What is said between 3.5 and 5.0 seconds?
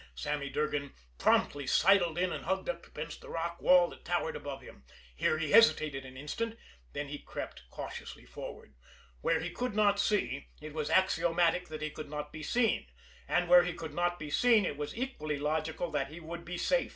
wall that towered above him.